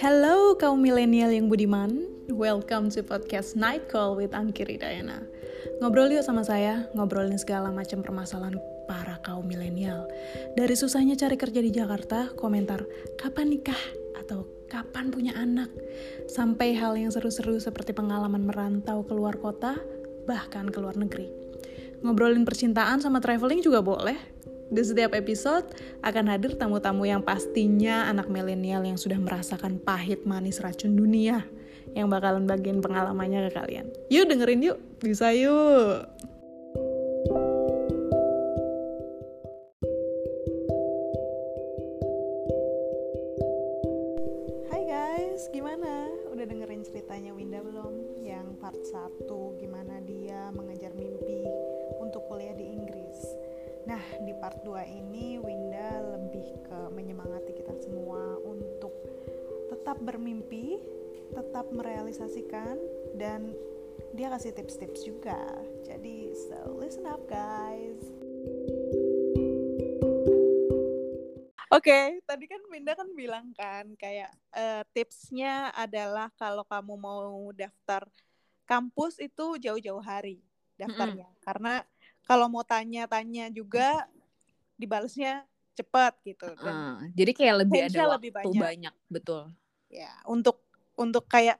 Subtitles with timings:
[0.00, 5.20] Hello kaum milenial yang budiman, welcome to podcast Night Call with Angkiri Dayana.
[5.84, 8.56] Ngobrol yuk sama saya, ngobrolin segala macam permasalahan
[8.88, 10.08] para kaum milenial.
[10.56, 12.80] Dari susahnya cari kerja di Jakarta, komentar
[13.20, 13.76] kapan nikah
[14.16, 15.68] atau kapan punya anak,
[16.32, 19.76] sampai hal yang seru-seru seperti pengalaman merantau keluar kota,
[20.24, 21.28] bahkan ke luar negeri.
[22.00, 24.16] Ngobrolin percintaan sama traveling juga boleh,
[24.70, 25.66] di setiap episode
[26.06, 31.42] akan hadir tamu-tamu yang pastinya anak milenial yang sudah merasakan pahit manis racun dunia
[31.98, 33.86] yang bakalan bagian pengalamannya ke kalian.
[34.14, 36.06] Yuk dengerin yuk, bisa yuk.
[44.70, 46.14] Hai guys, gimana?
[46.30, 48.22] Udah dengerin ceritanya Winda belum?
[48.22, 49.26] Yang part 1
[49.58, 51.42] gimana dia mengejar mimpi
[51.98, 52.99] untuk kuliah di Inggris.
[53.88, 58.92] Nah, di part 2 ini Winda lebih ke menyemangati kita semua untuk
[59.72, 60.80] tetap bermimpi,
[61.32, 62.76] tetap merealisasikan
[63.16, 63.54] dan
[64.16, 65.38] dia kasih tips-tips juga.
[65.86, 68.02] Jadi, so listen up guys.
[71.70, 78.10] Oke, tadi kan Winda kan bilang kan kayak uh, tipsnya adalah kalau kamu mau daftar
[78.66, 80.42] kampus itu jauh-jauh hari
[80.74, 81.44] daftarnya, mm -hmm.
[81.46, 81.74] karena
[82.30, 84.06] kalau mau tanya-tanya juga
[84.78, 85.42] dibalasnya
[85.74, 86.46] cepat gitu.
[86.62, 88.62] Dan uh, jadi kayak lebih ada waktu lebih banyak.
[88.62, 89.50] banyak, betul.
[89.90, 90.62] Ya, untuk
[90.94, 91.58] untuk kayak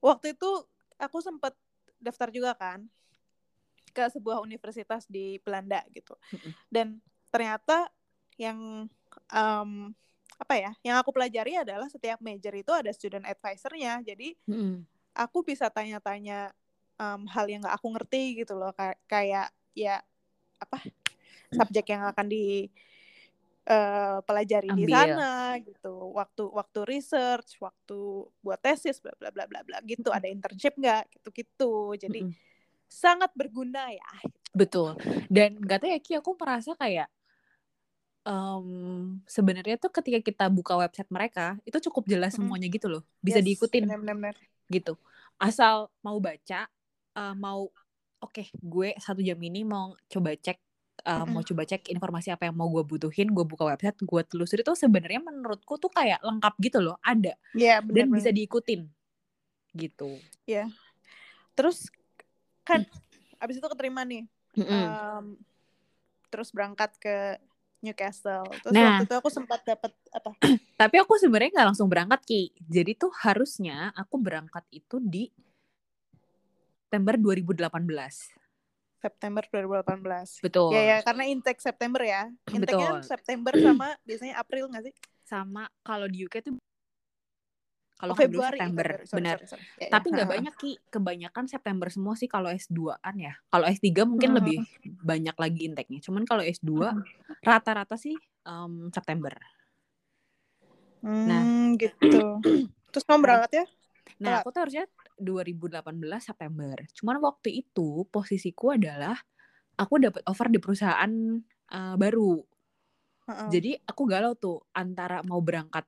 [0.00, 0.48] waktu itu
[0.96, 1.52] aku sempat
[2.00, 2.88] daftar juga kan
[3.92, 6.16] ke sebuah universitas di Belanda gitu.
[6.72, 7.92] Dan ternyata
[8.40, 8.88] yang
[9.28, 9.92] um,
[10.38, 14.86] apa ya yang aku pelajari adalah setiap major itu ada student advisornya jadi mm.
[15.18, 16.54] aku bisa tanya-tanya
[16.94, 18.70] um, hal yang gak aku ngerti gitu loh
[19.10, 20.02] kayak ya
[20.58, 20.82] apa
[21.54, 22.66] subjek yang akan di
[23.70, 24.82] uh, pelajari Ambil.
[24.82, 25.94] di sana gitu.
[26.12, 30.10] Waktu waktu research waktu buat tesis bla bla bla bla bla gitu.
[30.10, 31.06] Ada internship nggak?
[31.14, 32.48] Gitu gitu jadi mm
[32.88, 34.10] sangat berguna ya
[34.56, 34.96] betul.
[35.28, 37.06] Dan gak tahu ya Ki aku merasa kayak
[38.24, 42.36] um, sebenarnya tuh ketika kita buka website mereka itu cukup jelas mm.
[42.40, 43.04] semuanya gitu loh.
[43.20, 43.86] Bisa yes, diikutin.
[43.86, 44.34] bener-bener
[44.72, 44.96] gitu.
[45.38, 46.66] Asal mau baca
[47.14, 47.68] uh, mau
[48.22, 50.58] oke okay, gue satu jam ini mau coba cek
[51.06, 51.28] uh, mm.
[51.30, 54.74] mau coba cek informasi apa yang mau gue butuhin gue buka website gue telusuri tuh
[54.74, 58.16] sebenarnya menurutku tuh kayak lengkap gitu loh ada yeah, bener, dan bener.
[58.18, 58.80] bisa diikutin
[59.76, 60.18] gitu
[60.48, 60.68] ya yeah.
[61.54, 61.86] terus
[62.66, 63.42] kan mm.
[63.44, 64.26] abis itu keterima nih
[64.58, 64.84] mm -mm.
[64.88, 65.26] Um,
[66.28, 67.40] terus berangkat ke
[67.78, 68.46] Newcastle.
[68.62, 70.34] Terus nah, waktu itu aku sempat dapat apa?
[70.80, 72.42] Tapi aku sebenarnya nggak langsung berangkat ki.
[72.66, 75.30] Jadi tuh harusnya aku berangkat itu di
[76.88, 77.68] September 2018.
[78.96, 80.40] September 2018.
[80.40, 80.72] Betul.
[80.72, 82.32] Ya ya, karena intake September ya.
[82.56, 84.94] Intake-nya September sama biasanya April nggak sih?
[85.28, 86.56] Sama kalau di UK tuh
[87.98, 89.10] kalau oh, Februari September Februari.
[89.10, 89.64] Sorry, benar sorry, sorry.
[89.66, 89.90] Ya, ya.
[89.90, 94.38] tapi nggak banyak ki kebanyakan September semua sih kalau S2an ya kalau S3 mungkin hmm.
[94.38, 94.58] lebih
[95.02, 97.02] banyak lagi intake-nya cuman kalau S2 hmm.
[97.42, 98.14] rata-rata sih
[98.46, 99.34] um, September
[101.02, 101.42] hmm, nah
[101.74, 102.38] gitu
[102.94, 103.66] terus mau berangkat ya
[104.22, 104.86] nah aku tuh harusnya
[105.20, 105.82] 2018
[106.22, 109.18] September cuman waktu itu posisiku adalah
[109.78, 111.12] aku dapat offer di perusahaan
[111.74, 113.48] uh, baru uh -uh.
[113.50, 115.84] jadi aku galau tuh antara mau berangkat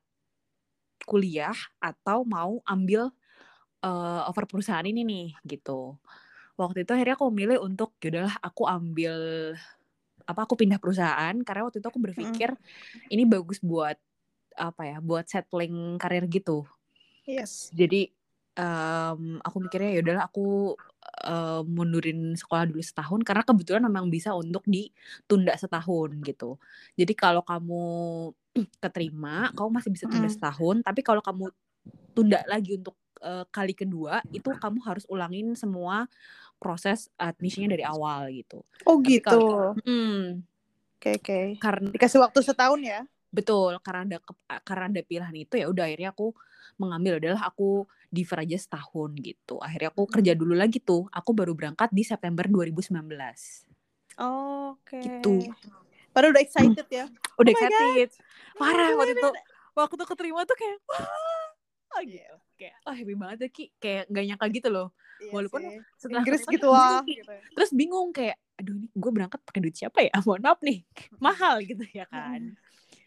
[1.09, 3.11] kuliah atau mau ambil
[3.85, 5.97] uh, offer perusahaan ini nih gitu.
[6.57, 9.15] Waktu itu akhirnya aku memilih untuk yaudahlah aku ambil
[10.29, 13.11] apa aku pindah perusahaan karena waktu itu aku berpikir mm.
[13.11, 13.99] ini bagus buat
[14.55, 16.69] apa ya buat settling karir gitu.
[17.25, 17.73] Yes.
[17.73, 18.13] Jadi
[18.57, 20.75] um, aku mikirnya yaudahlah aku
[21.27, 26.57] uh, mundurin sekolah dulu setahun karena kebetulan memang bisa untuk ditunda setahun gitu.
[26.99, 27.85] Jadi kalau kamu
[28.83, 30.35] keterima, kamu masih bisa tunda mm.
[30.35, 30.77] setahun.
[30.83, 31.51] Tapi kalau kamu
[32.13, 36.11] tunda lagi untuk uh, kali kedua, itu kamu harus ulangin semua
[36.61, 38.61] proses admissionnya dari awal gitu.
[38.85, 39.41] Oh Tapi gitu.
[39.87, 40.45] hmm,
[40.99, 41.25] oke okay, oke.
[41.25, 41.45] Okay.
[41.57, 43.01] Karena dikasih waktu setahun ya?
[43.31, 44.19] Betul, karena ada
[44.67, 46.35] karena ada pilihan itu ya udah akhirnya aku
[46.77, 49.57] mengambil adalah aku defer aja setahun gitu.
[49.63, 51.07] Akhirnya aku kerja dulu lagi tuh.
[51.15, 52.99] Aku baru berangkat di September 2019.
[54.21, 54.99] Oh, Oke.
[54.99, 55.03] Okay.
[55.07, 55.49] Gitu.
[56.11, 57.07] Padahal udah excited ya.
[57.41, 58.11] Udah oh excited.
[58.59, 59.31] Parah waktu itu.
[59.73, 61.07] Waktu tuh keterima tuh kayak wah.
[61.99, 62.39] Oh, yeah.
[62.55, 63.65] kayak oh happy banget ya Ki.
[63.79, 64.89] Kayak gak nyangka gitu loh.
[65.23, 65.79] Iya Walaupun sih.
[65.97, 67.01] setelah Inggris gitu wah.
[67.07, 67.33] Gitu.
[67.57, 70.13] Terus bingung kayak aduh ini gue berangkat pakai duit siapa ya?
[70.27, 70.79] Mohon maaf nih.
[71.17, 72.59] Mahal gitu ya kan.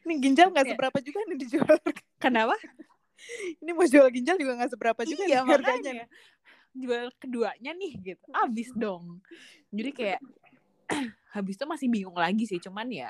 [0.03, 1.77] Ini ginjal gak seberapa juga nih dijual.
[2.23, 2.55] Kenapa?
[3.61, 6.05] Ini mau jual ginjal juga gak seberapa juga iya, harganya.
[6.73, 8.27] Jual keduanya nih gitu.
[8.33, 9.21] Abis dong.
[9.69, 10.19] Jadi kayak
[11.35, 13.09] habis itu masih bingung lagi sih cuman ya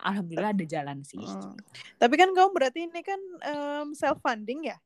[0.00, 1.56] alhamdulillah ada jalan sih hmm.
[2.00, 4.78] tapi kan kamu berarti ini kan um, self funding ya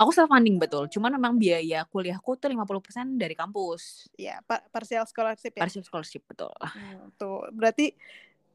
[0.00, 0.88] Aku self funding betul.
[0.88, 4.08] Cuman memang biaya kuliahku tuh 50% dari kampus.
[4.16, 5.60] Iya, pa partial scholarship ya.
[5.60, 6.56] Partial scholarship betul.
[6.56, 7.92] Hmm, tuh, berarti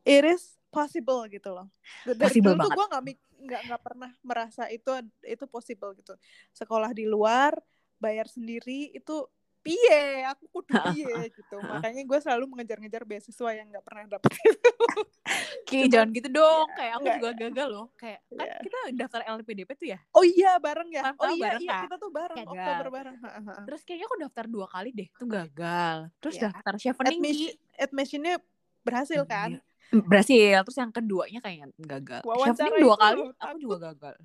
[0.01, 1.67] it is possible gitu loh.
[2.01, 3.03] Dari Possible dulu tuh gue nggak
[3.43, 4.89] nggak nggak pernah merasa itu
[5.21, 6.17] itu possible gitu.
[6.49, 7.53] Sekolah di luar,
[8.01, 9.29] bayar sendiri itu
[9.63, 11.61] piye, aku kudu piye gitu.
[11.63, 14.59] Makanya gue selalu mengejar-ngejar beasiswa yang nggak pernah dapet itu.
[15.63, 16.67] Ki, jangan gitu dong.
[16.67, 17.15] Iya, kayak aku enggak.
[17.15, 17.87] juga gagal loh.
[17.95, 18.55] Kayak kan Iya.
[18.59, 19.99] kita daftar LPDP tuh ya.
[20.11, 21.15] Oh iya bareng ya.
[21.15, 21.81] Oh iya bareng, iya Kak.
[21.87, 22.51] kita tuh bareng Gagal.
[22.59, 23.15] Oktober bareng.
[23.23, 23.53] Ha, ha, ha.
[23.63, 25.97] Terus kayaknya aku daftar dua kali deh, tuh gagal.
[26.19, 26.43] Terus Iya.
[26.51, 27.19] daftar chevening.
[27.23, 28.35] Admission admissionnya
[28.83, 29.49] berhasil kan?
[29.89, 30.01] Iya.
[30.01, 30.57] Berhasil.
[30.63, 32.21] Terus yang keduanya kayaknya gagal.
[32.23, 33.59] Wawancara dua kali, aku takut.
[33.59, 34.15] juga gagal.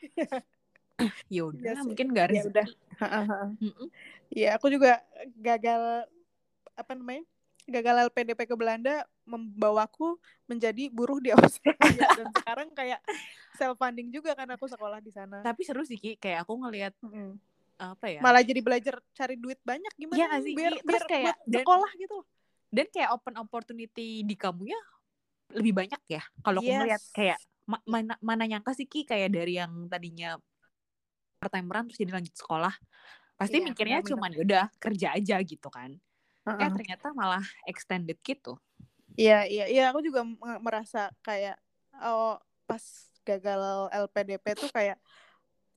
[1.28, 1.84] ya udah, Iya sih.
[1.84, 2.66] mungkin gak Ya udah.
[4.28, 5.02] Iya, aku juga
[5.36, 6.06] gagal
[6.72, 7.22] apa namanya?
[7.64, 8.94] Gagal LPDP ke Belanda
[9.24, 13.00] membawaku menjadi buruh di Australia dan sekarang kayak
[13.54, 15.40] self funding juga kan aku sekolah di sana.
[15.40, 17.40] Tapi seru sih Ki, kayak aku ngelihat Mm-mm.
[17.74, 18.20] apa ya?
[18.20, 20.72] Malah jadi belajar cari duit banyak gimana Iya nih sih, biar?
[20.74, 22.18] Terus biar kayak- buat dan- sekolah gitu.
[22.68, 24.76] dan kayak open opportunity di kamunya
[25.54, 26.78] lebih banyak ya kalau aku Yes.
[26.82, 30.36] ngeliat kayak ma- mana mana nyangka sih Ki kayak dari yang tadinya
[31.38, 32.74] part timeran terus jadi lanjut sekolah
[33.38, 34.10] pasti Iya, mikirnya benar-benar.
[34.10, 36.70] cuman yaudah kerja aja gitu kan eh Heeh.
[36.74, 38.58] ternyata malah extended gitu
[39.14, 39.82] Iya, iya, iya.
[39.94, 40.26] Aku juga
[40.58, 41.54] merasa kayak
[42.02, 42.34] oh
[42.66, 42.82] pas
[43.22, 44.98] gagal LPDP tuh kayak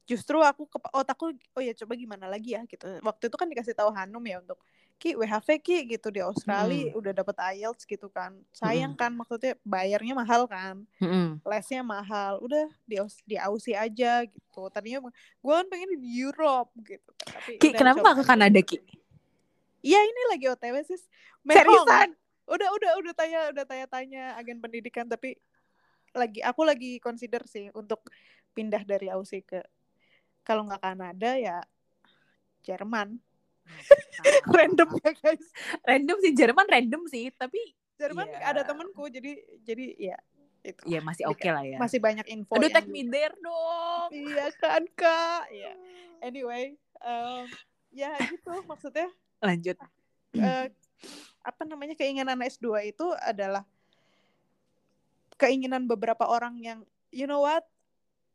[0.09, 2.97] justru aku ke otakku oh ya coba gimana lagi ya gitu.
[3.05, 4.57] Waktu itu kan dikasih tahu Hanum ya untuk
[4.97, 8.33] Ki WHV Ki gitu di Australia udah dapet IELTS gitu kan.
[8.49, 10.89] Sayang kan maksudnya bayarnya mahal kan.
[11.45, 12.41] Lesnya mahal.
[12.41, 14.61] Udah di Aus- di Aussie aja gitu.
[14.73, 17.29] Tadinya gue kan pengen di Europe gitu kan.
[17.37, 18.59] Tapi Ki kenapa gak ke Kanada.
[18.65, 18.81] Ki
[19.85, 20.97] Iya ini lagi OTW sih.
[21.45, 22.17] seriusan
[22.47, 25.35] Udah udah udah tanya udah tanya-tanya agen pendidikan tapi
[26.15, 28.01] lagi aku lagi consider sih untuk
[28.57, 29.61] pindah dari Aussie ke
[30.41, 31.61] kalau nggak Kanada ya
[32.63, 33.19] Jerman.
[34.57, 35.45] Random ya guys.
[35.81, 37.59] random sih Jerman random sih tapi
[37.95, 38.39] Jerman Iya.
[38.47, 39.31] ada temenku jadi
[39.61, 40.17] jadi ya
[40.61, 40.81] itu.
[40.85, 42.53] ya masih oke lah ya Masih banyak info.
[42.53, 45.49] aduh yang take me there dong Iya kan kak.
[45.63, 45.73] Ya.
[46.19, 47.45] Anyway, em,
[47.89, 49.77] ya gitu maksudnya lanjut
[50.33, 50.65] eh,
[51.41, 53.63] apa namanya keinginan S2 itu adalah
[55.37, 56.79] keinginan beberapa orang yang
[57.09, 57.63] you know what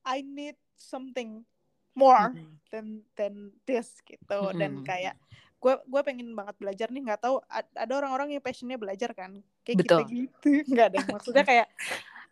[0.02, 1.43] I need something
[1.92, 2.56] more Mm-mm.
[2.72, 3.34] than than
[3.68, 4.40] this gitu.
[4.56, 4.86] Dan Mm-mm.
[4.88, 5.16] kayak
[5.62, 9.38] gue gue pengen banget belajar nih nggak tahu ad- ada orang-orang yang passionnya belajar kan?
[9.62, 10.00] Kayak Betul.
[10.08, 10.48] gitu.
[10.50, 11.66] Gitu nggak ada maksudnya kayak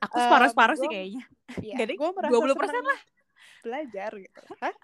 [0.01, 1.25] aku Eh, separuh-separuh sih kayaknya.
[1.61, 3.01] ya, deh, gue merasa 20% senang
[3.61, 4.43] belajar gitu.
[4.63, 4.75] Hah?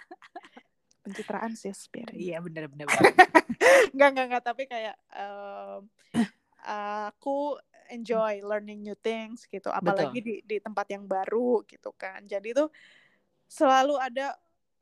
[1.06, 2.90] pencitraan sih biarin iya benar-benar
[3.94, 5.86] nggak nggak nggak tapi kayak em,
[7.06, 7.54] aku
[7.94, 9.70] enjoy learning new things gitu.
[9.70, 12.26] Apalagi di di tempat yang baru gitu kan.
[12.26, 12.68] Jadi tuh
[13.46, 14.34] selalu ada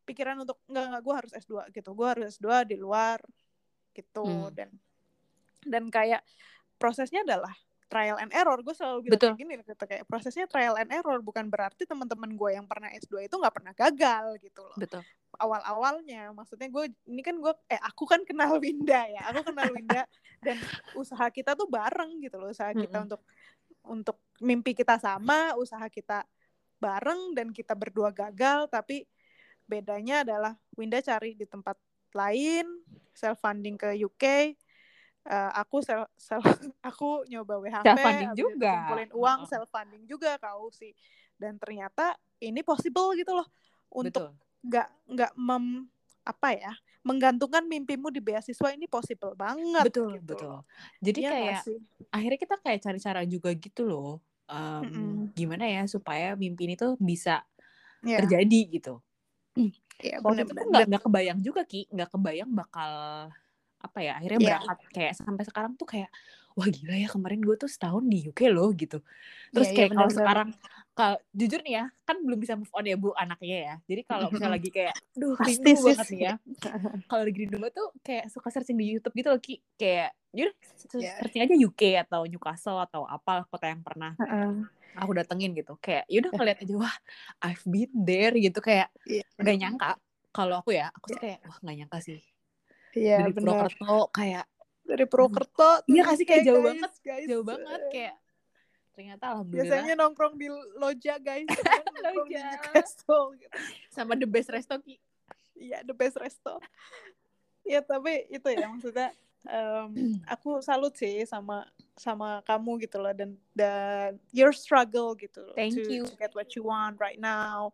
[0.04, 1.90] pikiran untuk nggak nggak gue harus S2 gitu.
[1.96, 3.18] Gue harus S2 di luar
[3.94, 4.24] gitu.
[4.26, 4.50] Hmm.
[4.52, 4.70] dan
[5.64, 6.20] dan kayak
[6.76, 7.52] prosesnya adalah
[7.88, 8.58] trial and error.
[8.60, 9.30] Gue selalu bilang Betul.
[9.32, 9.72] kayak gini gitu.
[9.86, 13.72] Kayak prosesnya trial and error bukan berarti teman-teman gue yang pernah S2 itu nggak pernah
[13.72, 14.76] gagal gitu loh.
[14.76, 15.02] Betul.
[15.34, 19.22] Awal-awalnya maksudnya gue ini kan gue eh aku kan kenal Winda ya.
[19.30, 20.04] Aku kenal Winda
[20.46, 20.58] dan
[20.98, 22.50] usaha kita tuh bareng gitu loh.
[22.50, 23.06] Usaha kita Mm-mm.
[23.08, 23.22] untuk
[23.84, 26.24] untuk mimpi kita sama usaha kita
[26.80, 29.06] bareng dan kita berdua gagal tapi
[29.64, 31.76] bedanya adalah Winda cari di tempat
[32.14, 32.66] lain
[33.14, 34.24] self funding ke UK
[35.24, 36.44] eh, aku self, self
[36.88, 38.70] aku nyoba WHP Self-funding habis itu juga.
[38.70, 39.50] kumpulin uang Heeh.
[39.50, 40.92] self funding juga kau sih
[41.40, 43.48] dan ternyata ini possible gitu loh
[43.90, 45.88] untuk nggak nggak mem
[46.24, 46.72] apa ya
[47.04, 50.62] menggantungkan mimpimu di beasiswa ini possible banget betul gitu betul loh.
[51.04, 51.78] jadi nggak kayak sih?
[52.14, 54.10] akhirnya kita kayak cari cara juga gitu loh
[54.48, 55.36] em, Mm-mm.
[55.36, 57.44] gimana ya supaya mimpi ini tuh bisa
[58.04, 59.00] Iya, terjadi gitu
[60.02, 60.58] iya, waktu itu benar-benar.
[60.58, 62.92] tuh nggak kebayang juga ki nggak kebayang bakal
[63.84, 64.46] apa ya akhirnya Iya.
[64.48, 66.10] berangkat kayak sampai sekarang tuh kayak
[66.56, 68.98] wah gila ya kemarin gue tuh setahun di UK loh gitu
[69.52, 70.24] terus Iya, iya, kayak kalau benar-benar.
[70.24, 70.48] sekarang
[70.94, 74.30] kalau jujur nih ya kan belum bisa move on ya bu anaknya ya jadi kalau
[74.30, 76.34] misalnya lagi kayak duh rindu banget nih ya
[77.10, 80.54] kalau lagi rindu banget tuh kayak suka searching di YouTube gitu loh ki kayak yaudah
[80.94, 81.12] Iya.
[81.18, 84.62] searching aja UK atau Newcastle atau apa kota yang pernah Heeh.
[84.94, 86.96] aku datengin gitu kayak yaudah ngeliat aja wah
[87.40, 89.26] I've been there gitu kayak Iya.
[89.36, 89.90] nggak nyangka
[90.30, 92.22] kalau aku ya aku sih kayak wah nggak nyangka sih
[92.94, 93.34] Iya, dari.
[93.34, 94.46] Purwokerto kayak
[94.84, 97.26] Dari Purwokerto Iya kasih kayak jauh guys, banget guys.
[97.26, 98.14] jauh banget kayak
[98.94, 100.48] ternyata alhamdulillah biasanya nongkrong di
[100.78, 101.46] loja guys
[101.94, 102.42] di Loja.
[102.54, 103.56] Newcastle gitu.
[103.90, 104.96] sama the best resto ki
[105.54, 106.58] Iya, the best resto.
[107.62, 109.14] Ya, tapi itu ya maksudnya
[109.46, 109.88] em,
[110.34, 115.78] aku salut sih sama sama kamu gitu loh dan dan your struggle gitu loh Thank
[115.78, 116.02] to, you.
[116.10, 117.70] to get what you want right now.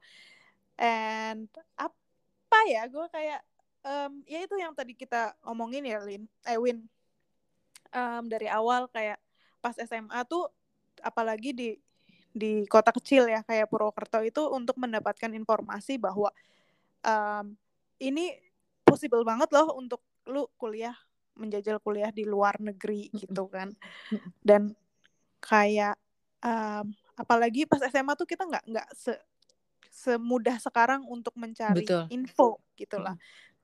[0.76, 1.48] And
[1.80, 3.40] apa ya gue kayak
[3.84, 6.84] um, ya itu yang tadi kita omongin ya Lin eh Win
[7.96, 9.16] um, dari awal kayak
[9.64, 10.48] pas SMA tuh
[11.02, 11.70] apalagi di
[12.30, 16.30] di kota kecil ya kayak Purwokerto itu untuk mendapatkan informasi bahwa
[17.02, 17.58] um,
[17.98, 18.38] ini
[18.86, 20.94] possible banget loh untuk lu kuliah
[21.34, 23.74] menjajal kuliah di luar negeri gitu kan.
[24.46, 24.78] Dan
[25.42, 25.98] kayak
[26.44, 29.12] um, apalagi pas SMA tuh kita nggak nggak se
[29.90, 32.06] semudah sekarang untuk mencari Betul.
[32.14, 33.18] info gitulah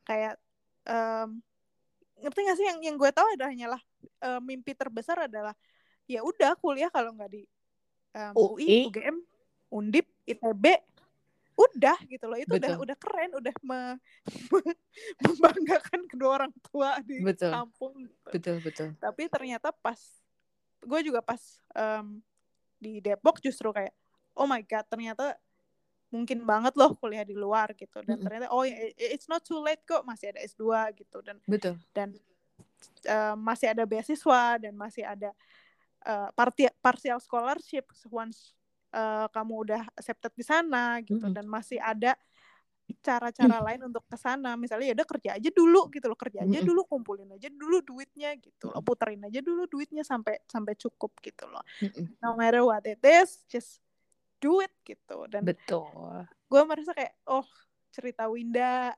[0.04, 0.36] kayak
[0.84, 1.40] um,
[2.20, 3.82] ngerti gak sih yang yang gue tahu adalah hanyalah
[4.24, 5.52] uh, mimpi terbesar adalah
[6.06, 7.42] ya udah kuliah kalau nggak di
[8.14, 8.78] um, UI, UI.
[8.90, 9.16] UGM,
[9.74, 10.64] Undip, ITB,
[11.56, 12.84] udah gitu loh itu udah Betul.
[12.86, 13.98] udah keren, udah me-
[15.24, 17.52] membanggakan kedua orang tua di Betul.
[17.52, 17.94] kampung.
[18.06, 18.28] gitu.
[18.30, 19.98] betul betul Tapi ternyata pas
[20.86, 21.40] gue juga pas
[21.74, 22.20] um,
[22.78, 23.90] di Depok justru kayak
[24.36, 25.34] oh my god ternyata
[26.12, 28.24] mungkin banget loh kuliah di luar gitu dan Mm-mm.
[28.24, 30.62] ternyata oh ya, it's not too late kok masih ada S2
[30.94, 32.14] gitu dan betul dan
[33.10, 35.34] uh, masih ada beasiswa dan masih ada
[36.06, 38.54] uh, parti- partial scholarship once
[38.94, 41.26] uh, kamu udah accepted di sana gitu.
[41.26, 41.34] Mm-mm.
[41.34, 42.14] dan masih ada
[43.02, 44.54] cara-cara lain untuk ke sana.
[44.54, 46.18] Misalnya ya udah kerja aja dulu gitu loh.
[46.18, 46.70] Kerja aja Mm-mm.
[46.70, 48.78] dulu kumpulin aja dulu duitnya gitu loh.
[48.80, 51.62] Puterin aja dulu duitnya sampai sampai cukup gitu loh.
[51.82, 52.14] Mm-mm.
[52.22, 53.82] no matter what it is just
[54.38, 55.26] do it gitu.
[55.26, 55.90] Dan betul.
[56.46, 57.46] gue merasa kayak oh
[57.90, 58.94] cerita Winda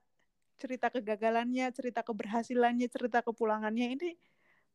[0.59, 4.11] cerita kegagalannya cerita keberhasilannya cerita kepulangannya ini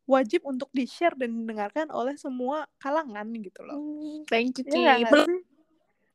[0.06, 3.78] wajib untuk di share dan didengarkan oleh semua kalangan gitu loh
[4.26, 5.28] thank you Ki nggak Belum sih?
[5.30, 5.42] kangen deh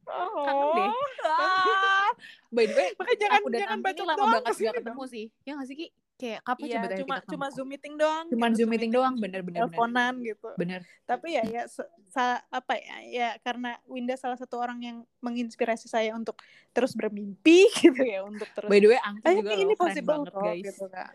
[0.08, 0.88] Oh.
[1.20, 2.08] Ah.
[2.48, 5.26] by the way Makanya jangan- aku dan jangan ini lama doang banget gak ketemu sih
[5.42, 7.54] ya gak sih Ki kayak kapan Iya, coba cuma kita cuma ketemu?
[7.54, 8.24] zoom meeting doang.
[8.26, 9.70] Cuman gitu, Zoom meeting doang, bener, bener, bener.
[9.70, 10.48] Teleponan gitu.
[10.56, 11.62] bener Tapi ya ya
[12.08, 16.40] sa- apa ya ya karena Winda salah satu orang yang menginspirasi saya untuk
[16.72, 18.66] terus bermimpi gitu ya untuk terus.
[18.66, 21.12] by the way Anggi Ayo juga loh ini keren possible banget guys gitu kan.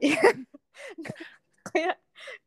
[1.72, 1.96] Kayak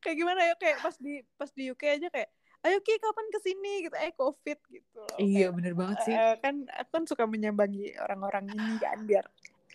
[0.02, 3.40] kayak gimana ya kayak pas di pas di UK aja kayak ayo Ki kapan ke
[3.40, 3.96] sini gitu.
[3.96, 5.18] Eh covid gitu loh.
[5.20, 6.16] iya Kayak, bener banget sih.
[6.16, 9.26] Eh, kan aku kan suka menyambangi orang-orang ini kan biar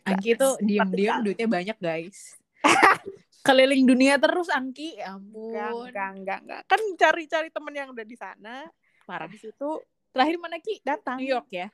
[0.04, 1.24] Angki tuh kan.
[1.24, 2.36] duitnya banyak guys.
[3.46, 5.00] Keliling dunia terus Angki.
[5.00, 5.52] Ya ampun.
[5.52, 8.68] enggak enggak enggak kan cari-cari temen yang udah di sana.
[9.08, 9.28] Parah.
[9.28, 9.70] Habis itu
[10.12, 10.80] terakhir mana Ki?
[10.84, 11.16] Datang.
[11.20, 11.68] New York ya?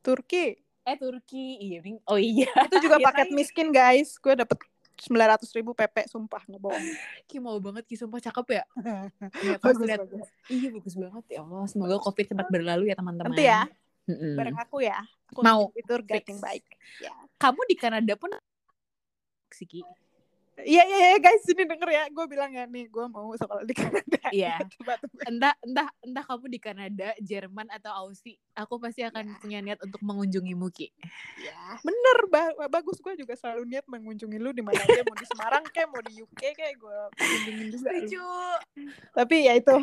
[0.00, 0.56] Turki.
[0.82, 1.60] Eh Turki.
[1.60, 2.50] Iya oh iya.
[2.68, 4.16] Itu juga Iya, paket miskin guys.
[4.16, 4.58] Gue dapet
[4.98, 6.86] sembilan ratus ribu PP sumpah nggak bohong
[7.26, 8.64] Ki mau banget Ki sumpah cakep ya.
[9.42, 10.28] Ya, bagus lihat bagus.
[10.50, 11.64] Iya bagus banget ya Allah.
[11.70, 13.32] Semoga covid cepat berlalu ya teman-teman.
[13.32, 13.62] Nanti ya.
[14.02, 14.34] Mm-mm.
[14.34, 14.98] bareng aku ya.
[15.30, 15.70] Aku Mau.
[15.86, 16.64] tour guide yang baik.
[16.98, 17.14] Ya.
[17.38, 18.34] Kamu di Kanada pun
[19.52, 19.84] sih Ki
[20.64, 23.74] iya iya iya, guys ini denger ya gue bilang ya nih gue mau sekolah di
[23.74, 24.64] Kanada Iya.
[24.78, 25.12] Coba tuh.
[25.28, 29.36] entah entah entah kamu di Kanada, Jerman atau Aussie, aku pasti akan Ya.
[29.38, 30.88] punya niat untuk mengunjungimu Ki.
[31.38, 35.26] ya bener ba- bagus gue juga selalu niat mengunjungi lu di mana aja mau di
[35.26, 38.24] Semarang kayak mau di UK kayak gue kunjungin juga lu.
[39.12, 39.76] tapi ya itu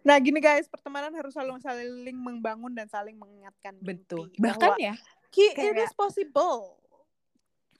[0.00, 4.00] nah gini guys pertemanan harus selalu saling membangun dan saling mengingatkan mimpi.
[4.00, 4.32] Betul.
[4.40, 4.94] Bahkan ya
[5.28, 6.79] Ki, it is possible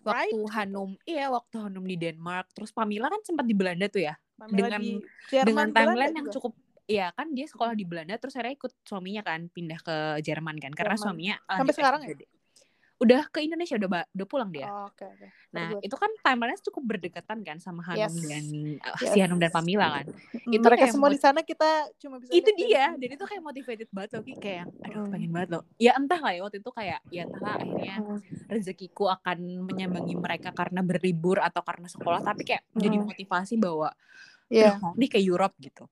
[0.02, 4.04] right waktu Hanum, iya waktu Hanum di Denmark, terus Pamila kan sempat di Belanda tuh
[4.04, 6.36] ya, Pamela dengan- Jerman, dengan Belanda timeline yang juga.
[6.40, 6.54] cukup
[6.90, 10.74] Iya kan dia sekolah di Belanda terus akhirnya ikut suaminya kan pindah ke Jerman kan
[10.74, 11.04] karena Jerman.
[11.06, 12.18] suaminya Sampai sekarang ya?
[13.00, 13.02] S2.
[13.02, 14.66] Udah ke Indonesia udah ba- udah pulang dia.
[14.66, 15.82] Oh, oke oke Nah, Bagus.
[15.82, 18.14] itu kan timelinenya cukup berdekatan kan sama Hanum Yes.
[18.22, 18.44] dan
[18.78, 19.10] uh, Yes.
[19.10, 20.06] si Hanum dan Pamila kan.
[20.06, 23.42] Mm, itu mereka semua mot- di sana kita cuma bisa itu dia dan itu kayak
[23.42, 25.10] motivated banget loh kayak yang, aduh Hmm.
[25.10, 28.18] pengen banget loh ya entah lah ya waktu itu kayak ya entahlah akhirnya Hmm.
[28.46, 33.06] rezekiku akan menyambangi mereka karena berlibur atau karena sekolah tapi kayak jadi Hmm.
[33.06, 33.90] motivasi bahwa
[34.46, 34.74] Iya.
[34.74, 35.86] "Aduh, mau nih ke Europe gitu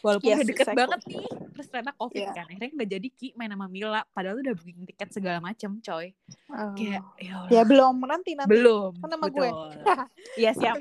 [0.00, 0.80] walaupun Yes, udah deket exactly.
[0.80, 2.32] banget nih terus ternyata covid Iya.
[2.32, 6.12] kan akhirnya nggak jadi Ki main sama Mila padahal udah booking tiket segala macem coy
[6.48, 6.72] Oh.
[6.74, 9.48] kayak ya, ya belum nanti nanti belum Kan sama gue.
[10.40, 10.78] iya siap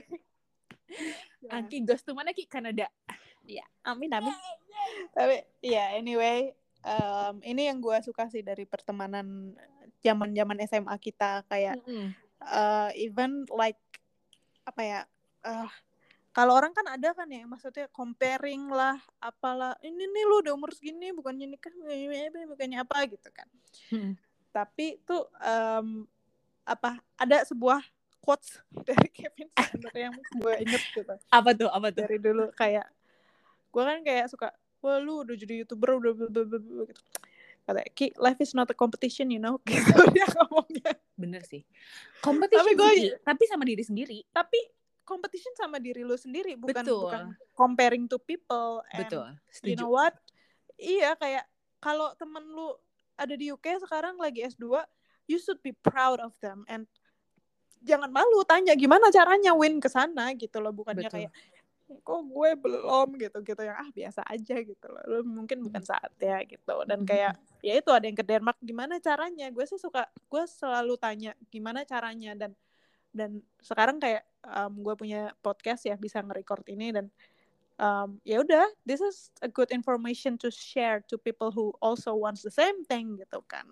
[1.39, 1.55] Ya.
[1.55, 2.89] Angki ghost tuh mana Ki Kanada
[3.81, 4.35] amin amin
[5.11, 6.51] tapi ya anyway
[6.81, 9.53] em, ini yang gue suka sih dari pertemanan
[9.99, 12.09] zaman zaman SMA kita kayak Mm-mm.
[12.41, 13.77] eh, even like
[14.63, 14.99] apa ya
[15.41, 15.69] eh,
[16.29, 20.69] kalau orang kan ada kan ya maksudnya comparing lah apalah ini nih lu udah umur
[20.71, 21.73] segini bukannya nikah
[22.45, 23.47] bukannya apa gitu kan.
[23.89, 24.13] Mm-mm.
[24.49, 26.05] tapi tuh em,
[26.65, 27.81] apa ada sebuah
[28.21, 31.13] quotes dari Kevin sebenarnya yang gue inget gitu.
[31.29, 32.05] Apa tuh apa tuh?
[32.05, 32.85] Dari dulu kayak
[33.69, 34.49] gue kan kayak suka
[34.81, 37.01] wah lu udah jadi youtuber udah bla bla bla bla," gitu.
[37.65, 40.93] Kata Ki life is not a competition you know gitu dia ngomongnya.
[41.17, 41.61] Bener sih.
[42.21, 44.25] Kompetisi Tapi gue- tapi sama diri sendiri.
[44.29, 44.57] Tapi
[45.09, 47.09] competition sama diri lu sendiri bukan Betul.
[47.09, 47.23] bukan
[47.57, 48.85] comparing to people.
[48.93, 49.81] And betul you setuju.
[49.81, 50.13] know what?
[50.77, 51.49] Iya kayak
[51.81, 52.77] kalau temen lu
[53.17, 54.85] ada di UK sekarang lagi S2
[55.25, 56.61] you should be proud of them.
[56.69, 56.85] And
[57.81, 60.71] jangan malu tanya gimana caranya win ke sana gitu loh.
[60.71, 61.25] Bukannya Betul.
[61.25, 61.31] kayak
[61.89, 63.07] kok gue belum?
[63.17, 63.61] gitu gitu.
[63.65, 65.03] Yang ah biasa aja gitu loh.
[65.09, 66.75] Lu mungkin bukan saatnya gitu.
[66.85, 67.33] Dan kayak
[67.65, 69.49] ya itu ada yang ke Denmark gimana caranya?
[69.49, 72.37] Gue sih suka gue selalu tanya gimana caranya.
[72.37, 72.53] Dan
[73.11, 77.05] dan sekarang kayak um, gue punya podcast ya bisa nge-record ini dan
[77.79, 82.43] um, ya udah this is a good information to share to people who also wants
[82.45, 83.65] the same thing gitu kan.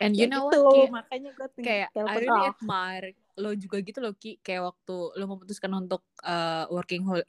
[0.00, 2.56] And you know gitu, what kayak, makanya gue kayak I really off.
[2.56, 4.40] admire lo juga gitu loh Ki.
[4.40, 7.20] Kayak waktu lo memutuskan untuk uh, working hol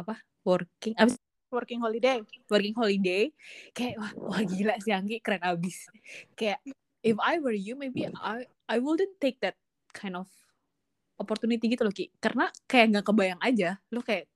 [0.00, 0.16] apa?
[0.42, 1.20] Working abis
[1.52, 2.24] working holiday.
[2.48, 3.28] Working holiday.
[3.76, 5.92] Kayak wah, wah gila sih Anggi keren abis.
[6.32, 6.64] Kayak
[7.04, 9.60] if I were you maybe I I wouldn't take that
[9.92, 10.32] kind of
[11.20, 14.28] opportunity gitu loh Ki karena kayak nggak kebayang aja lo kayak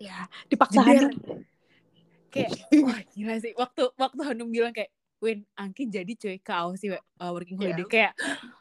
[0.00, 0.82] ya dipaksa
[2.32, 2.50] kayak
[2.86, 4.90] wah gila sih waktu waktu Hanum bilang kayak
[5.22, 7.76] Win Angki jadi cuy kau sih uh, working iya.
[7.76, 7.92] holiday yeah.
[7.92, 8.12] kayak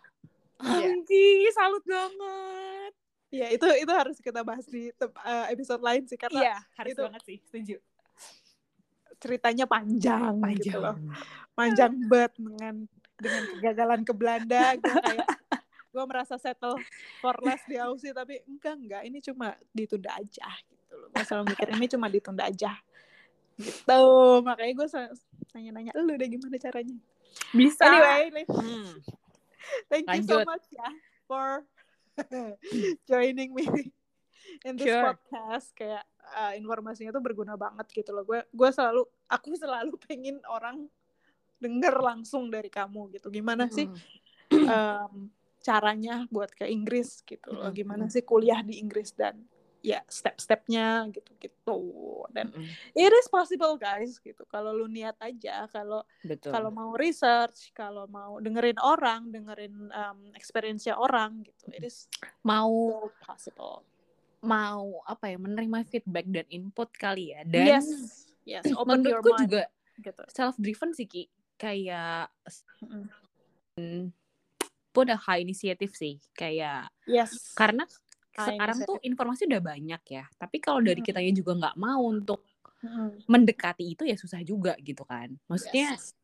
[0.61, 0.87] iya.
[0.91, 1.53] Angki yeah.
[1.55, 2.93] salut banget
[3.31, 7.01] ya itu itu harus kita bahas di uh, episode lain sih karena yeah, harus itu
[7.01, 7.77] banget sih setuju
[9.21, 10.65] ceritanya panjang, panjang.
[10.65, 10.97] gitu loh
[11.53, 12.75] panjang banget dengan
[13.21, 15.27] dengan kegagalan ke Belanda gue kayak
[15.91, 16.79] gue merasa settle
[17.19, 19.01] for less di Aussie tapi enggak enggak.
[19.05, 21.07] Ini cuma ditunda aja gitu loh.
[21.11, 22.71] Gue selalu mikir ini cuma ditunda aja.
[23.59, 24.01] Gitu.
[24.41, 24.87] Makanya gue
[25.51, 26.97] nanya-nanya lu deh gimana caranya?
[27.51, 27.83] Bisa.
[27.85, 28.91] Anyway hmm.
[29.91, 30.23] thank Lanjut.
[30.23, 30.89] you so much ya
[31.27, 31.47] for
[33.09, 33.67] joining me
[34.63, 35.11] in this sure.
[35.11, 35.75] podcast.
[35.75, 38.23] Kayak uh, informasinya tuh berguna banget gitu loh.
[38.23, 40.87] Gue gue selalu aku selalu pengen orang
[41.61, 43.27] denger langsung dari kamu gitu.
[43.29, 43.85] Gimana sih
[44.51, 45.29] um,
[45.61, 47.69] caranya buat ke Inggris gitu loh.
[47.71, 49.37] Gimana sih kuliah di Inggris dan
[49.81, 51.81] ya step-stepnya gitu-gitu
[52.29, 54.45] dan mm it is possible guys gitu.
[54.45, 56.05] Kalau lu niat aja kalau
[56.45, 62.05] kalau mau research kalau mau dengerin orang dengerin um, experience-nya orang gitu it is
[62.45, 63.81] mau possible.
[64.41, 67.87] mau apa ya menerima feedback dan input kali ya dan yes
[68.41, 69.63] yes open menurutku your juga
[70.01, 70.23] gitu.
[70.33, 71.29] self driven sih ki.
[71.61, 72.33] Kayak
[73.77, 74.09] mm.
[74.91, 77.55] Pun ada high initiative sih kayak yes.
[77.55, 77.87] karena
[78.31, 82.43] sekarang tuh informasi udah banyak ya tapi kalau dari kitanya juga nggak mau untuk
[82.81, 83.29] hmm.
[83.29, 85.31] mendekati itu ya susah juga gitu kan.
[85.47, 86.17] Maksudnya yes.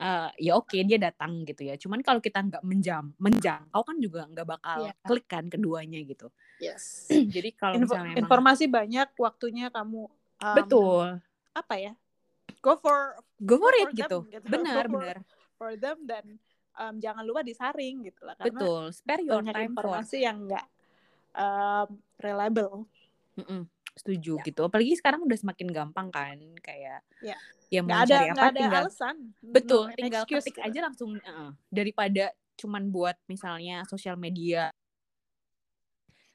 [0.00, 1.76] uh, ya oke okay, dia datang gitu ya.
[1.76, 4.96] Cuman kalau kita nggak menjam menjangkau kan juga nggak bakal yeah.
[5.04, 6.32] klik kan keduanya gitu.
[6.58, 7.08] Yes.
[7.34, 10.08] Jadi kalau Info misalnya informasi banyak waktunya kamu
[10.40, 11.06] um, betul.
[11.52, 11.92] apa ya?
[12.60, 14.26] Go for go for it gitu.
[14.28, 14.46] gitu.
[14.48, 15.16] Benar go benar.
[15.56, 16.24] for, them dan
[16.78, 20.26] um, jangan lupa disaring gitu lah karena betul spare your time informasi for...
[20.26, 20.66] yang enggak
[21.34, 21.88] um,
[22.20, 22.86] reliable.
[23.38, 23.62] Mm -mm,
[23.94, 24.44] setuju ya.
[24.46, 24.60] gitu.
[24.66, 27.36] Apalagi sekarang udah semakin gampang kan, kayak ya.
[27.70, 29.16] yang mau cari apa ada tinggal alasan.
[29.38, 30.66] betul, no tinggal ketik gitu.
[30.66, 34.68] aja langsung uh, daripada cuman buat misalnya sosial media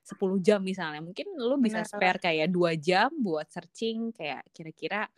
[0.06, 1.89] 10 jam misalnya mungkin lu bisa Benar.
[1.89, 5.10] spare kayak dua jam buat searching kayak kira-kira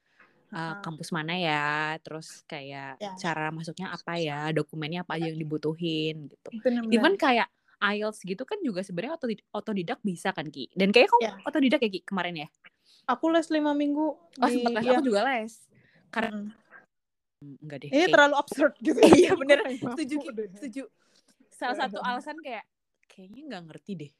[0.53, 3.13] uh, kampus mana ya terus kayak ya.
[3.19, 6.49] cara masuknya apa ya dokumennya apa aja yang dibutuhin gitu
[6.91, 9.17] even kayak IELTS gitu kan juga sebenarnya
[9.53, 10.69] otodidak bisa kan Ki.
[10.73, 11.37] Dan kayak kamu yeah.
[11.45, 12.47] otodidak ya Ki kemarin ya?
[13.05, 14.17] Aku les lima minggu.
[14.17, 14.57] Oh di...
[14.59, 15.53] sempat les, aku juga les.
[16.09, 17.55] Karena mm.
[17.61, 17.89] enggak deh.
[17.93, 18.13] Ini kayak...
[18.17, 18.99] terlalu absurd gitu.
[19.21, 19.59] iya bener.
[19.77, 20.29] setuju Ki.
[20.57, 20.83] Setuju.
[21.53, 22.65] Salah satu alasan kayak
[23.05, 24.11] kayaknya nggak ngerti deh.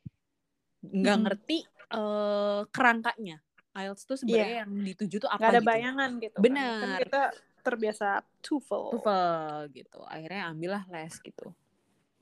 [0.87, 1.25] Nggak hmm.
[1.25, 1.57] ngerti
[1.97, 3.37] uh, kerangkanya.
[3.77, 4.61] IELTS tuh sebenarnya yeah.
[4.65, 5.69] yang dituju tuh apa Gak ada gitu.
[5.69, 6.37] bayangan gitu.
[6.41, 6.65] Benar.
[6.65, 6.81] Kan.
[6.81, 7.21] kan kita
[7.61, 8.07] terbiasa
[8.41, 8.83] TOEFL.
[8.97, 9.99] TOEFL gitu.
[10.09, 11.53] Akhirnya ambillah les gitu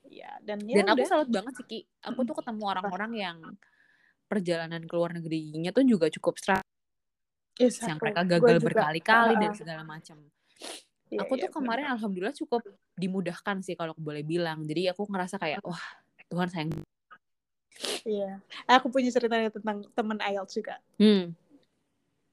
[0.09, 3.37] ya dan ya dan aku salut banget sih Ki aku tuh ketemu orang-orang yang
[4.25, 6.65] perjalanan ke luar negerinya tuh juga cukup stress
[7.57, 10.17] yes, yang mereka gagal berkali-kali uh, dan segala macam
[11.09, 11.95] iya, aku tuh iya, kemarin bener.
[11.97, 12.61] alhamdulillah cukup
[12.97, 15.81] dimudahkan sih kalau aku boleh bilang jadi aku ngerasa kayak wah
[16.29, 16.71] Tuhan sayang
[18.07, 18.39] Iya,
[18.71, 20.79] aku punya ceritanya tentang temen IELTS juga.
[20.95, 21.35] Hmm.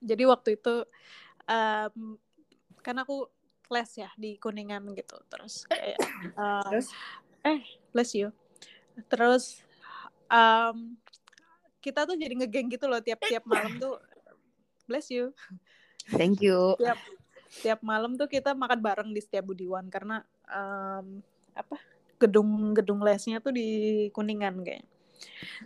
[0.02, 0.74] Jadi waktu itu,
[1.46, 2.18] um,
[2.82, 3.30] kan aku
[3.72, 5.96] les ya di Kuningan gitu, terus kayak,
[6.36, 6.92] uh, terus?
[7.42, 7.60] eh
[7.90, 8.30] bless you.
[9.10, 9.62] Terus
[10.30, 10.94] um,
[11.82, 13.98] kita tuh jadi ngegeng gitu loh tiap-tiap malam tuh.
[14.86, 15.34] Bless you.
[16.14, 16.74] Thank you.
[16.82, 16.98] Tiap
[17.52, 21.20] tiap malam tuh kita makan bareng di setiap Budiwan karena um,
[21.52, 21.76] apa
[22.16, 24.88] gedung-gedung lesnya tuh di Kuningan kayak.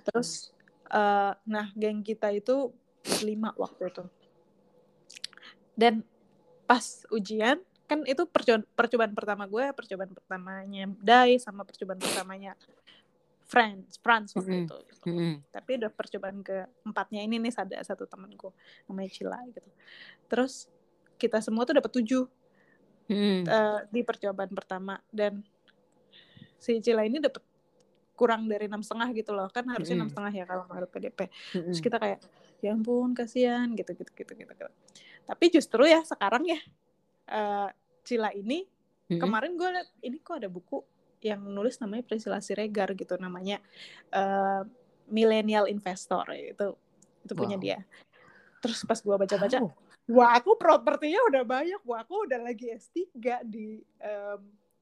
[0.03, 0.51] Terus
[0.91, 2.75] uh, nah geng kita itu
[3.23, 4.03] lima waktu itu
[5.79, 6.03] dan
[6.67, 12.59] pas ujian kan itu percobaan, percobaan pertama gue percobaan pertamanya Dai sama percobaan pertamanya
[13.47, 14.67] Friends France waktu mm -hmm.
[14.67, 15.05] itu gitu.
[15.07, 15.35] mm -hmm.
[15.55, 18.51] tapi udah percobaan keempatnya ini nih ada satu temanku
[18.91, 19.71] namanya Cila gitu
[20.27, 20.67] terus
[21.15, 22.27] kita semua tuh dapat tujuh
[23.07, 23.41] mm -hmm.
[23.47, 25.47] uh, di percobaan pertama dan
[26.59, 27.39] si Cila ini dapat
[28.17, 31.79] kurang dari enam setengah gitu loh kan harusnya enam setengah ya kalau menurut PDP terus
[31.85, 32.19] kita kayak
[32.65, 34.67] ya ampun kasihan gitu gitu gitu gitu, gitu.
[35.27, 36.61] Tapi justru ya sekarang ya
[37.31, 37.69] uh,
[38.07, 39.21] Cila ini mm-hmm.
[39.21, 40.81] kemarin gue liat ini kok ada buku
[41.21, 43.59] yang nulis namanya Priscilla Siregar gitu namanya
[44.15, 44.63] uh,
[45.11, 46.79] Millennial Investor itu
[47.27, 47.41] itu wow.
[47.43, 47.79] punya dia
[48.63, 49.75] terus pas gue baca-baca oh.
[50.07, 54.41] wah aku propertinya udah banyak wah aku udah lagi S3 di um,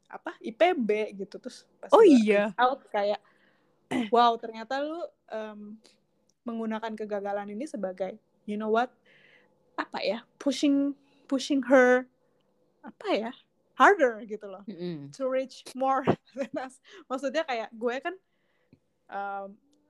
[0.09, 3.19] apa IPB gitu terus pas oh iya out kayak
[4.15, 5.01] wow ternyata lu
[5.33, 5.81] um,
[6.45, 8.93] menggunakan kegagalan ini sebagai you know what
[9.75, 10.95] apa ya pushing
[11.27, 12.07] pushing her
[12.85, 13.33] apa ya
[13.75, 14.97] harder gitu loh mm -hmm.
[15.11, 16.07] to reach more
[17.11, 18.15] maksudnya kayak gue kan
[19.11, 19.49] um,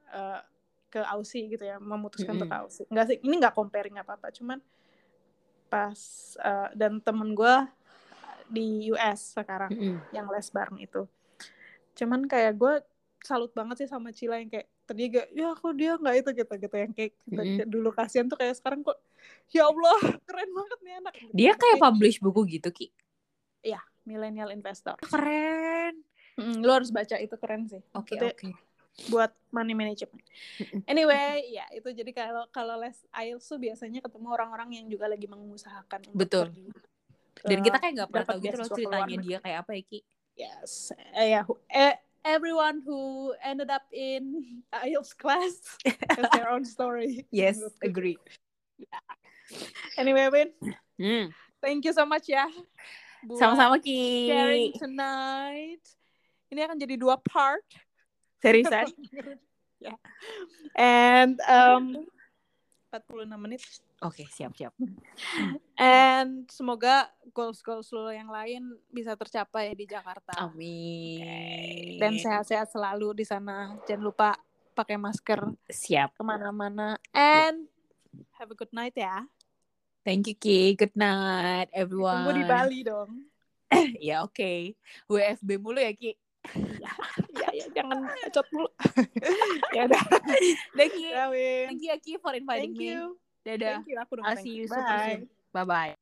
[0.09, 0.40] uh,
[0.88, 2.47] ke Aussie gitu ya memutuskan mm -hmm.
[2.47, 4.59] untuk ke Aussie nggak sih ini nggak comparing apa apa cuman
[5.68, 6.01] pas
[6.40, 7.57] uh, dan temen gue
[8.49, 9.99] di US sekarang mm -hmm.
[10.16, 11.05] yang les bareng itu
[11.99, 12.75] cuman kayak gue
[13.25, 16.53] salut banget sih sama Cila yang kayak tadi gak ya kok dia nggak itu gitu
[16.61, 17.68] gitu yang kayak mm -hmm.
[17.68, 18.97] dulu kasihan tuh kayak sekarang kok
[19.53, 21.13] ya Allah keren banget nih anak.
[21.35, 22.89] Dia kayak publish buku gitu ki?
[23.65, 24.97] Iya millennial investor.
[25.01, 26.05] Keren.
[26.35, 27.83] Mm, lo harus baca itu keren sih.
[27.97, 28.37] Oke okay, oke.
[28.37, 28.53] okay.
[29.11, 30.23] buat money management.
[30.87, 35.27] Anyway ya itu jadi kalau kalau les IELTS tuh biasanya ketemu orang-orang yang juga lagi
[35.27, 36.55] mengusahakan betul.
[37.43, 40.01] dan kita kayak nggak pernah tahu gitu loh ceritanya dia kayak apa ya Ki?
[40.39, 45.75] Yes uh, ya uh, everyone who ended up in IELTS class
[46.15, 47.27] has their own story.
[47.35, 48.15] Yes agree.
[48.79, 49.03] Yeah.
[50.01, 50.49] Anyway Win
[50.99, 51.27] hmm.
[51.61, 52.49] thank you so much ya
[53.37, 55.85] sama-sama Ki sharing tonight
[56.53, 57.65] ini akan jadi dua part
[58.41, 58.89] seriusan
[59.85, 59.97] yeah.
[60.77, 62.05] and um
[62.93, 63.63] 46 menit
[64.05, 64.77] Oke, okay, siap-siap.
[65.81, 70.45] And semoga goals-goals lo yang lain bisa tercapai di Jakarta.
[70.45, 71.25] Amin.
[71.25, 71.97] Okay.
[71.97, 73.81] Dan sehat-sehat selalu di sana.
[73.89, 74.37] Jangan lupa
[74.77, 75.57] pakai masker.
[75.73, 76.21] Siap.
[76.21, 77.01] Ke mana-mana.
[77.17, 77.65] And
[78.38, 79.25] have a good night ya.
[80.05, 80.77] Thank you, Ki.
[80.77, 82.29] Good night, everyone.
[82.29, 83.11] Tunggu di Bali dong.
[84.05, 84.37] ya, oke.
[84.37, 84.77] Okay.
[85.09, 86.12] WFB mulu ya, Ki.
[86.77, 86.92] ya,
[87.33, 88.68] ya, ya, jangan cot mulu.
[89.77, 90.05] ya udah.
[90.77, 91.12] Thank you.
[91.73, 92.92] Thank you, Ki, for inviting Thank me.
[92.92, 93.16] You.
[93.44, 93.81] Dadah.
[93.81, 95.29] Thank you, aku I'll see you soon.
[95.53, 95.94] Bye-bye.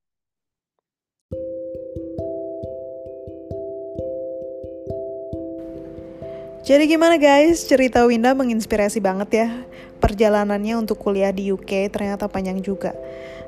[6.63, 9.49] Jadi gimana guys, cerita Winda menginspirasi banget ya.
[9.99, 12.95] Perjalanannya untuk kuliah di UK ternyata panjang juga.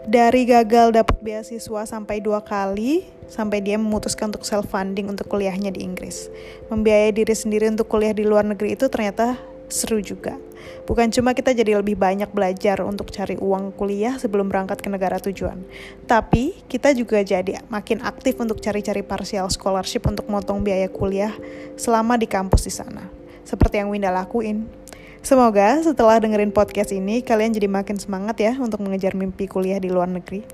[0.03, 5.71] Dari gagal dapat beasiswa sampai dua kali, sampai dia memutuskan untuk self funding untuk kuliahnya
[5.71, 6.27] di Inggris.
[6.75, 9.39] Membiayai diri sendiri untuk kuliah di luar negeri itu ternyata
[9.75, 10.39] seru juga.
[10.87, 15.19] Bukan cuma kita jadi lebih banyak belajar untuk cari uang kuliah sebelum berangkat ke negara
[15.19, 15.61] tujuan,
[16.07, 21.35] tapi kita juga jadi makin aktif untuk cari-cari partial scholarship untuk motong biaya kuliah
[21.75, 23.11] selama di kampus di sana.
[23.43, 24.65] Seperti yang Winda lakuin.
[25.25, 29.89] Semoga setelah dengerin podcast ini, kalian jadi makin semangat ya untuk mengejar mimpi kuliah di
[29.89, 30.45] luar negeri.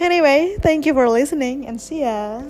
[0.00, 2.40] Anyway, thank you for listening and see ya.